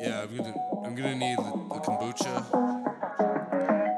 [0.00, 1.42] Yeah, I'm gonna I'm gonna need the,
[1.80, 2.34] kombucha.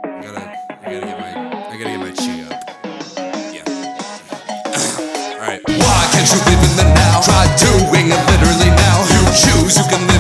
[0.05, 0.41] I gotta
[0.71, 2.53] I gotta get my I gotta get my chi up.
[3.53, 3.65] Yeah.
[5.41, 5.63] Alright.
[5.67, 7.21] Why can't you live in the now?
[7.23, 8.99] Try doing it literally now.
[9.09, 10.16] You choose, you can live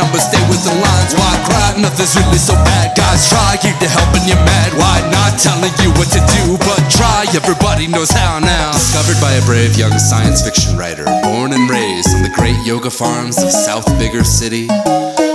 [0.00, 1.12] Numbers stay with the lines.
[1.12, 1.76] Why cry?
[1.76, 2.96] Nothing's really so bad.
[2.96, 4.72] Guys, try, keep the helping you're mad.
[4.80, 6.56] Why not telling you what to do?
[6.56, 8.72] But try, everybody knows how now.
[8.72, 12.88] Discovered by a brave young science fiction writer, born and raised on the great yoga
[12.88, 14.72] farms of South Bigger City.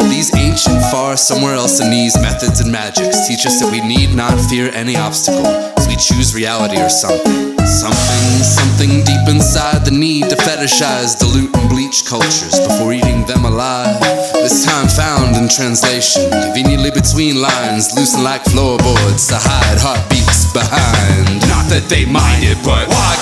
[0.09, 4.15] These ancient far somewhere else in these methods and magics teach us that we need
[4.15, 7.57] not fear any obstacle we choose reality or something.
[7.66, 13.46] Something, something deep inside the need to fetishize, dilute, and bleach cultures before eating them
[13.46, 13.99] alive.
[14.34, 21.41] This time found in translation, conveniently between lines, loosen like floorboards to hide heartbeats behind.
[21.49, 23.18] Not that they mind it, but why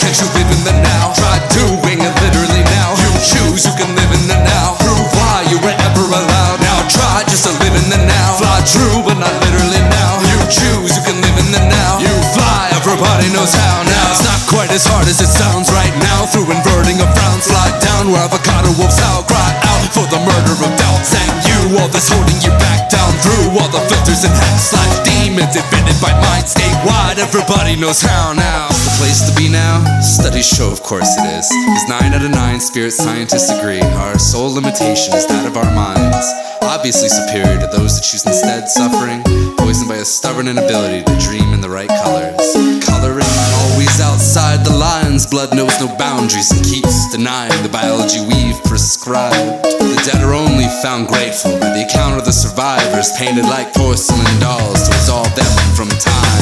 [13.33, 14.13] knows how now.
[14.13, 16.29] It's not quite as hard as it sounds right now.
[16.29, 19.25] Through inverting a frown, fly down where avocado wolves howl.
[19.25, 21.81] Cry out for the murder of belts and you.
[21.81, 25.97] All this holding you back down through all the filters and hacks like demons invented
[25.99, 27.17] by mindscape wide.
[27.17, 28.72] Everybody knows how now.
[28.97, 29.83] Place to be now?
[30.01, 31.49] Studies show, of course it is.
[31.75, 35.69] As nine out of nine spirit scientists agree, our sole limitation is that of our
[35.75, 36.25] minds.
[36.61, 39.21] Obviously superior to those that choose instead suffering,
[39.57, 42.37] poisoned by a stubborn inability to dream in the right colors.
[42.85, 43.33] Coloring
[43.67, 49.63] always outside the lines, blood knows no boundaries and keeps denying the biology we've prescribed.
[49.63, 54.39] The dead are only found grateful by the account of the survivors, painted like porcelain
[54.39, 56.32] dolls to absolve them from time.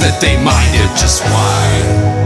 [0.00, 2.25] That they mind it, just why.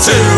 [0.00, 0.37] Too.